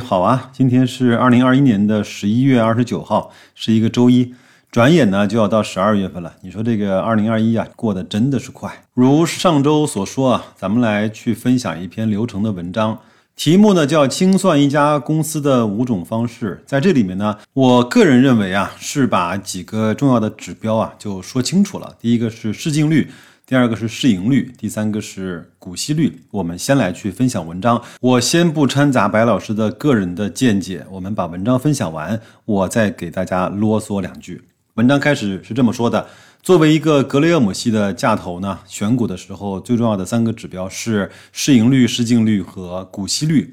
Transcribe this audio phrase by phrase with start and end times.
[0.00, 0.50] 好啊！
[0.52, 4.34] 今天是二零二一年的十一月二十九号，是一个周一。
[4.72, 6.32] 转眼呢就要到十二月份了。
[6.42, 8.84] 你说这个二零二一啊，过得真的是快。
[8.94, 12.98] 如上周所说啊，咱们来去分享一篇流程的文章，
[13.36, 16.62] 题目呢叫“清算一家公司的五种方式”。
[16.66, 21.94] 在这里面呢，我个人认为啊，是把几个重要的指标啊就说清楚了。
[22.00, 23.10] 第一个是市净率。
[23.50, 26.22] 第二个是市盈率，第三个是股息率。
[26.30, 34.40] 我们先来去分享文章，我先不掺杂白老师的个人的见解，我们把文章分享完，我再给大家啰嗦两句。
[34.74, 36.06] 文章开始是这么说的：
[36.40, 43.52] 作为一个格雷厄姆系的价投呢，选股的时候最重要的三个指标是市盈率、市净率和股息率。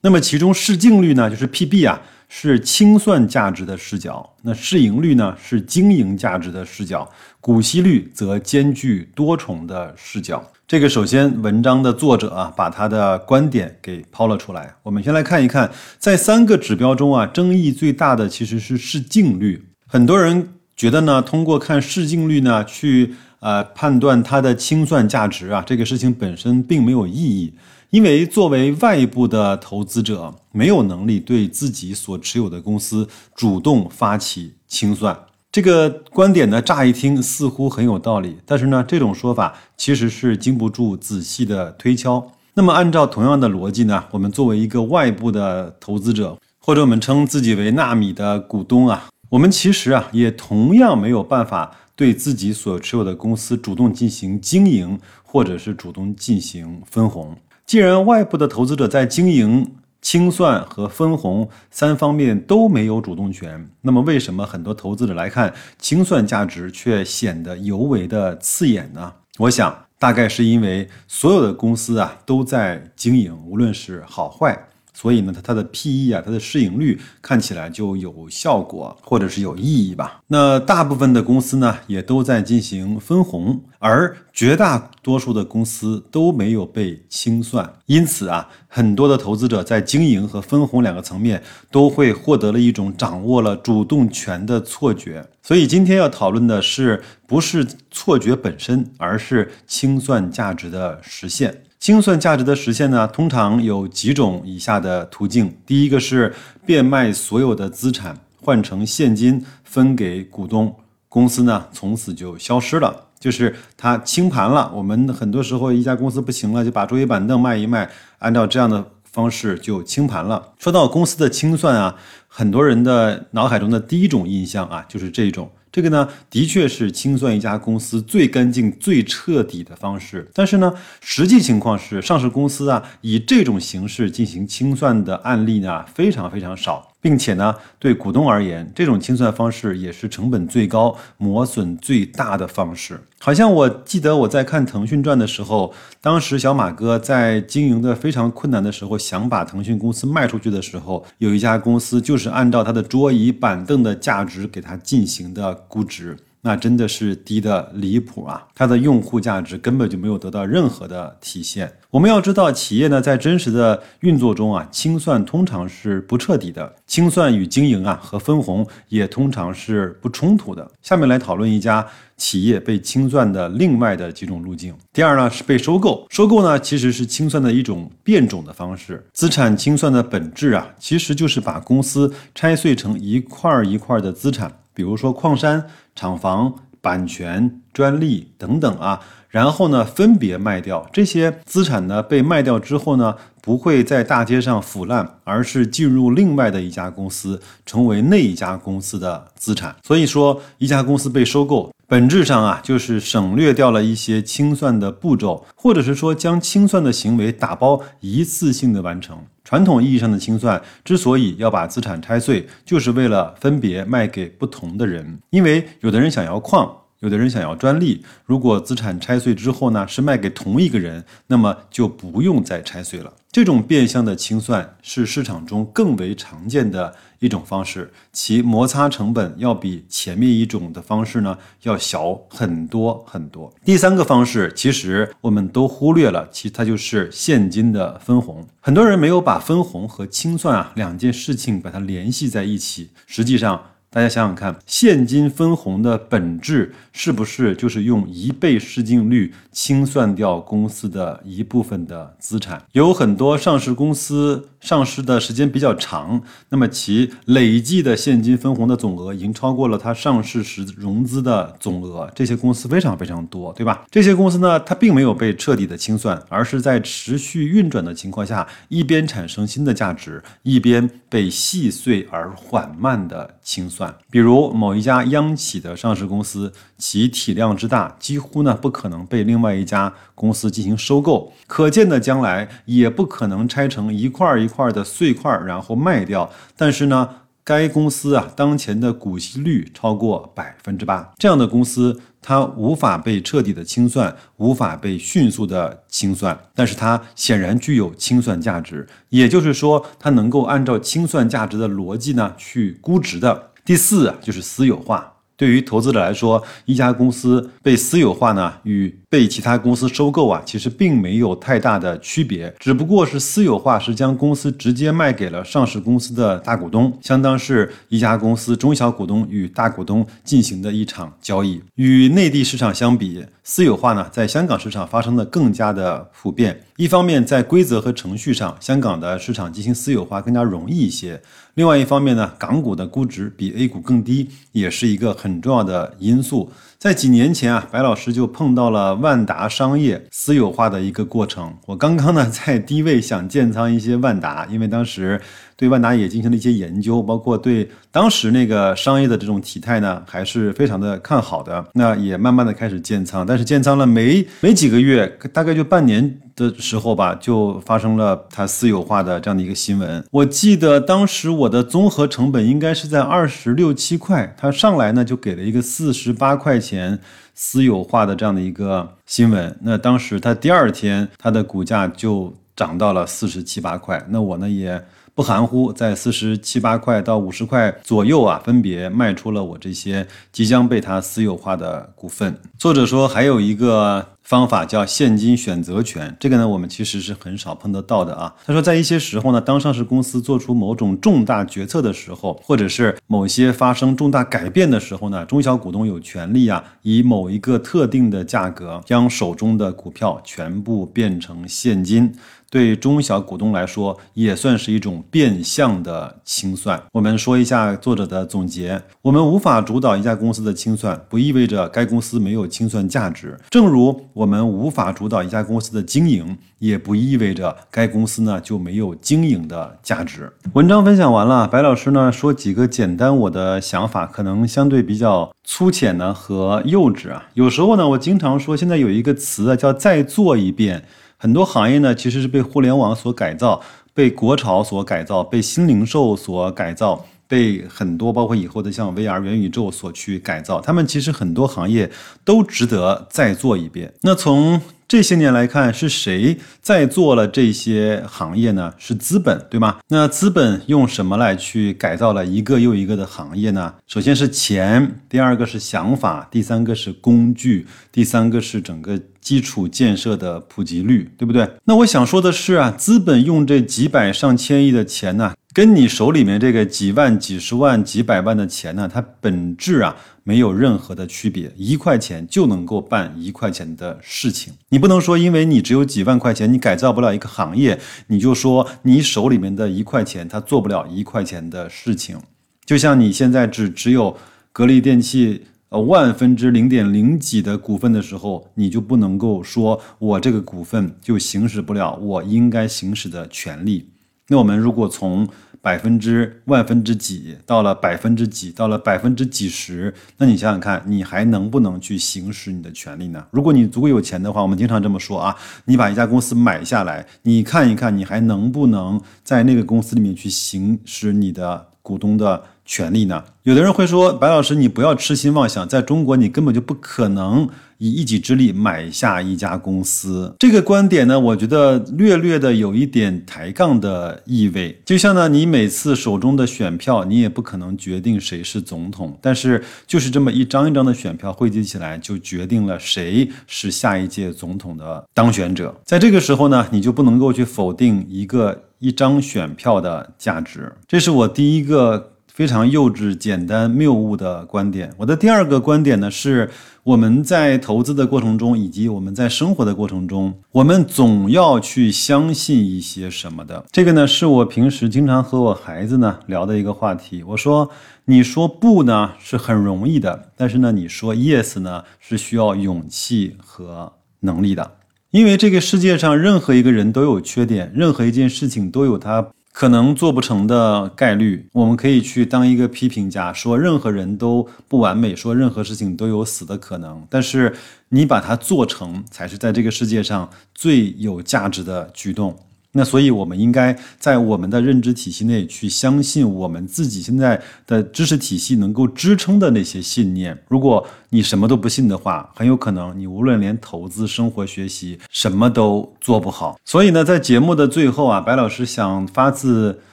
[0.00, 2.02] 那么其中市净率呢，就是 PB 啊。
[2.28, 7.08] 是清算价值的视角，那市盈率呢是经营价值的视角，
[7.46, 10.44] 股息率则兼具多重的视角。
[10.66, 14.74] 这个首先，文章的作者啊把他的观点给抛了出来。
[14.82, 19.64] 我们先来看一看，在三个指标中啊，争议最大的其实是市净率。
[19.86, 27.54] 很多人觉得呢，通过看市净率呢去呃判断它的清算价值啊，这个事情本身并没有意义。
[27.90, 35.16] 因为作为外部的投资者，没有能力对自己所持有的公司主动发起清算。
[35.56, 42.30] 这个观点呢，乍一听似乎很有道理，但是呢，这种说法其实是经不住仔细的推敲。
[42.52, 57.34] 那么，按照同样的逻辑呢，我们作为一个外部的投资者，或者我们称自己为纳米的股东啊，我们其实啊，也同样没有办法对自己所持有的公司主动进行经营，或者是主动进行分红。
[57.64, 59.66] 既然外部的投资者在经营、
[60.06, 69.12] 清算和分红三方面都没有主动权，那么为什么很多投资者来看清算价值却显得尤为的刺眼呢？
[69.38, 74.56] 我想，大概是因为所有的公司啊都在经营，无论是好坏。
[74.98, 80.22] 所以呢，它它的 P/E 啊，它的市盈率看起来就有效果，或者是有意义吧。
[80.28, 87.70] 那大部分的公司呢，也都在进行分红，而绝大多数的公司都没有被清算。
[87.84, 95.28] 因此啊，很多的投资者在经营和分红两个层面都会获得了一种掌握了主动权的错觉。
[95.42, 101.62] 所以今天要讨论的是，不是错觉本身，而是清算价值的实现。
[101.78, 105.56] 清算价值的实现呢，通常有几种以下的途径。
[105.64, 110.74] 第一个是变卖所有的资产换成现金分给股东，
[111.08, 114.72] 公司呢从此就消失了，就是它清盘了。
[114.74, 117.88] 我们很多时候一家公司不行了，就把桌椅板凳卖一卖，
[118.18, 120.54] 按照这样的方式就清盘了。
[120.58, 121.94] 说到公司的清算啊，
[122.26, 125.50] 很多人的脑海中的第一种印象啊，就是这种。
[125.76, 130.26] 这个呢，的确是清算一家公司最干净、最彻底的方式。
[130.32, 130.72] 但是呢，
[131.02, 136.95] 实际情况是，上市公司啊，以这种形式进行清算的案例呢，非常非常少。
[137.06, 143.00] 并且呢，对股东而言，这种清算方式也是成本最高、磨损最大的方式。
[143.20, 156.16] 好像我记得我在看《腾讯传》的时候，当时小马哥在经营的非常困难的时候，想把腾讯公司卖出去的时候，有一家公司就是按照他的桌椅板凳的价值给他进行的估值。
[156.46, 158.46] 那真的是低的离谱啊！
[158.54, 161.72] 它的用户价值根本就没有得到任何的体现。
[161.90, 170.70] 我们要知道，企业呢在真实的运作中啊，清算通常是不彻底的，清算与经营啊和分红也通常是不冲突的。
[170.82, 171.84] 下面来讨论一家
[172.16, 174.72] 企业被清算的另外的几种路径。
[174.92, 179.04] 第二呢是被收购，收购呢其实是清算的一种变种的方式。
[179.12, 184.52] 资产清算的本质啊，其实就是把公司拆碎成一块一块的资产。
[184.76, 189.00] 比如说矿山、厂房、版权、专利等等啊，
[189.30, 199.74] 然后呢分别卖掉这些资产呢，被卖掉之后呢，不会在大街上腐烂，而是进入另外的一家公司，成为那一家公司的资产。
[199.82, 201.72] 所以说，一家公司被收购。
[201.88, 209.16] 本质上啊，就是省略掉了一些清算的步骤，或者是说将清算的行为打包一次性的完成。
[209.44, 216.68] 传统意义上的清算之所以要把资产拆碎，就是为了分别卖给不同的人，因为有的人想要矿。
[217.00, 223.12] 有的人想要专利，如果资产拆碎之后呢，是卖给同一个人，那么就不用再拆碎了。
[223.30, 233.52] 这种变相的清算是市场中更为常见的一种方式，其摩擦成本要比前面一种的方式呢要小很多很多。
[233.64, 238.46] 第三个方式其实我们都忽略了，其实它就是现金的分红。
[238.60, 243.62] 很多人没有把分红和清算啊两件事情把它联系在一起，实际上。
[243.90, 252.62] 大家想想看，现金分红的本质是不是就是用一倍市净率清算掉公司的一部分的资产？
[252.72, 262.10] 有很多上市公司上市的时间比较长，那么其累计的现金分红的总额已经超过了它上市时融资的总额。
[262.14, 263.86] 这些公司非常非常多，对吧？
[263.90, 273.94] 这些公司呢，它并没有被彻底的清算，而是在持续运转的情况下，一边产生新的价值，一边被细碎而缓慢的清算。
[274.10, 286.30] 比如某一家央企的上市公司，其体量之大，几乎呢不可能被另外一家公司进行收购，可见的将来也不可能拆成一块一块的碎块然后卖掉。
[286.56, 287.08] 但是呢，
[287.44, 303.50] 该公司啊当前的股息率超过百分之八，这样的公司它无法被彻底的清算，无法被迅速的清算，但是它显然具有清算价值，也就是说，它能够按照清算价值的逻辑呢去估值的。
[303.66, 305.12] 第四啊就是私有化。
[305.36, 321.60] 对于投资者来说，一家公司被私有化呢，与被其他公司收购啊，其实并没有太大的区别，只不过是私有化是将公司直接卖给了上市公司的大股东，相当是一家公司中小股东与大股东进行的一场交易。
[321.74, 326.64] 与内地市场相比，私有化呢，在香港市场发生的更加的普遍。
[326.76, 331.20] 一方面，在规则和程序上，香港的市场进行私有化更加容易一些；
[331.54, 336.50] 另外一方面呢，港股的估值比 A 股更低，也是一个很重要的因素。
[336.76, 341.56] 在几年前啊，白老师就碰到了万达商业私有化的一个过程。
[341.66, 345.20] 我刚刚呢在低位想建仓一些万达，因为当时
[345.56, 351.64] 对万达也进行了一些研究，包括对当时那个商业的这种体态呢，还是非常的看好的。
[351.72, 356.20] 那也慢慢的开始建仓，但是建仓了没没几个月，大概就半年。
[356.36, 360.04] 的时候吧，就发生了它私有化的这样的一个新闻。
[360.10, 366.98] 我记得当时我的综合成本应该是在二十六七块，它上来呢就给了一个四十八块钱
[367.34, 369.56] 私有化的这样的一个新闻。
[369.62, 374.82] 那当时它第二天它的股价就涨到了四十七八块，那我呢也。
[375.14, 382.38] 不含糊，在四十七八块到五十块左右啊，分别卖出了我这些即将被他私有化的股份。
[382.58, 388.34] 作者说还有一个方法叫现金选择权，这个呢我们其实是很少碰得到的啊。
[388.44, 402.12] 他说在一些时候呢，当上市公司做出某种重大决策的时候，或者是某些发生重大改变的时候呢，中小股东有权利啊，以某一个特定的价格将手中的股票全部变成现金。
[402.48, 406.80] 对中小股东来说，也算是一种变相的清算。
[406.92, 420.32] 我们说一下作者的总结：我们无法主导一家公司的清算，不意味着该公司没有清算价值；正如我们无法主导一家公司的经营，也不意味着该公司呢就没有经营的价值。
[420.54, 427.26] 文章分享完了，白老师呢说几个简单我的想法，可能相对比较粗浅呢和幼稚啊。
[427.34, 430.82] 有时候呢，我经常说，现在有一个词啊，叫再做一遍。
[431.18, 433.60] 很多行业呢，其实是被互联网所改造，
[433.92, 440.60] 被国潮所改造，被新零售所改造，被很多包括以后的像 VR 元宇宙所去改造。
[440.60, 441.90] 他们其实很多行业
[442.24, 443.92] 都值得再做一遍。
[444.02, 448.72] 那从这些年来看，是谁在做了这些行业呢？
[448.78, 449.78] 是资本，对吗？
[449.88, 453.74] 那资本用什么来去改造了一个又一个的行业呢？
[453.88, 461.50] 首先是钱，第二个是想法，第三个是工具，第三个是整个基础建设的普及率，对不对？
[461.64, 469.96] 那我想说的是啊，资本用这几百上千亿的钱呢，跟你手里面这个几万、几十万、几百万的钱呢，它本质啊。
[470.22, 474.52] 没有任何的区别，一块钱就能够办一块钱的事情。
[474.70, 482.18] 你不能说，因为你只有几万块钱，你改造不了一个行业，你就说你手里面的一块钱，它做不了一块钱的事情。
[482.66, 484.14] 就像你现在只只有
[484.52, 493.88] 格力电器呃万分之零点零几的股份的时候，你就不能够说我这个股份就行使不了我应该行使的权利。
[494.28, 495.28] 那我们如果从
[495.62, 503.24] 百分之万分之几到了百分之几，到了百分之几十，那你想想看，你还能不能去行使你的权利呢？
[503.32, 513.24] 如果你足够有钱的话，我们经常这么说啊，你把一家公司买下来，你看一看，你还能不能在那个公司里面去行使你的股东的权利呢？
[513.42, 517.48] 有的人会说，白老师，你不要痴心妄想，在中国你根本就不可能。
[517.78, 524.80] 以一己之力买下一家公司，这个观点呢，我觉得略略的有一点抬杠的意味。
[524.84, 535.74] 就像呢，你每次手中的选票，你也不可能决定谁是总统，但是就是这么一张一张的选票汇集起来，就决定了谁是下一届总统的当选者。
[535.84, 540.72] 在这个时候呢，你就不能够去否定一个一张选票的价值。
[540.88, 542.12] 这是我第一个。
[542.36, 544.92] 非常幼稚、简单、谬误的观点。
[544.98, 546.50] 我的第二个观点呢，是
[546.82, 553.64] 我们在投资的过程中，以及我们在生活的过程中，我们总要去相信一些什么的。
[553.72, 557.22] 这个呢，是我平时经常和我孩子呢聊的一个话题。
[557.22, 557.70] 我说，
[558.04, 564.72] 你说不呢是很容易的，但是呢，你说 yes 呢是需要勇气和能力的。
[565.10, 569.26] 因为这个世界上任何一个人都有缺点，任何一件事情都有它
[569.58, 571.48] 可能做不成的概率。
[571.54, 577.06] 我们可以去当一个批评家，说任何人都不完美，说任何事情都有死的可能。
[577.08, 577.54] 但是
[577.88, 582.36] 你把它做成，才是在这个世界上最有价值的举动。
[582.76, 590.38] 那所以，我们应该在我们的认知体系内去相信我们自己现在的知识体系能够支撑的那些信念。
[590.48, 596.60] 如果你什么都不信的话，很有可能你无论连投资、生活、学习什么都做不好。
[596.66, 599.80] 所以呢，在节目的最后啊，白老师想发自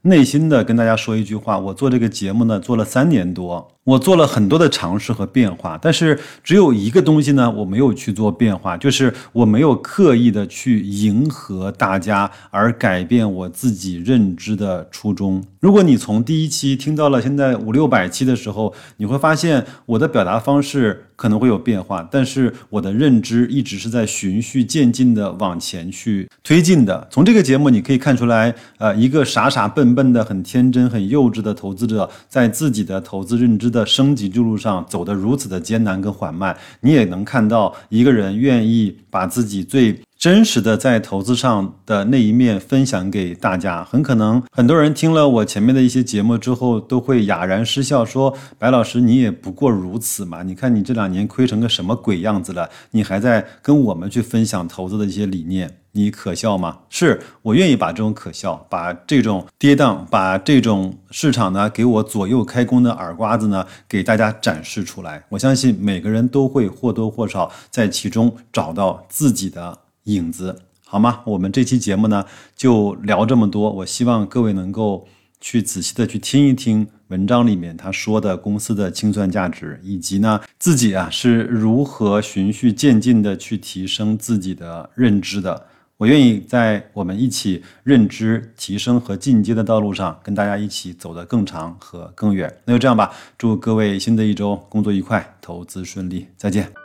[0.00, 3.71] 内心的跟大家说一句话：我做这个节目呢，做了三年多。
[3.84, 15.42] 我做了很多的尝试和变化，但是只有一个东西呢，我没有去做变化，就是我没有刻意的去迎合大家而改变我自己认知的初衷。
[15.58, 27.08] 如果你从第一期听到了现在五六百期的时候，你会发现我的表达方式可能会有变化，但是我的认知一直是在循序渐进的往前去推进的。
[27.10, 33.71] 从这个节目你可以看出来，呃，一个傻傻笨笨的、很天真、很幼稚的投资者，在自己的投资认知。
[33.72, 43.82] 的升级之路上走得如此的艰难跟缓慢，你也能看到一个人愿意把自己最真实的在投资上的那一面分享给大家。
[43.82, 50.44] 很可能很多人听了我前面的一些节目之后，都会哑然失笑，说：“白老师，你也不过如此嘛？
[50.44, 56.78] 你看你这两年亏成个什么鬼样子了，你还在跟我们去分享投资的一些理念。”你可笑吗？
[56.88, 65.24] 是我愿意把这种可笑，把这种跌宕，把这种市场呢给我左右开弓的耳瓜子呢，给大家展示出来。
[65.30, 71.20] 我相信每个人都会或多或少在其中找到自己的影子，好吗？
[71.24, 72.24] 我们这期节目呢
[72.56, 73.70] 就聊这么多。
[73.72, 75.06] 我希望各位能够
[75.40, 85.66] 去仔细的去听一听文章里面他说的公司的清算价值，以及呢自己啊是如何循序渐进的去提升自己的认知的。
[85.98, 92.52] 我愿意在我们一起认知提升和进阶的道路上，跟大家一起走得更长和更远。
[92.64, 96.81] 那就这样吧，祝各位新的一周工作愉快，投资顺利，再见。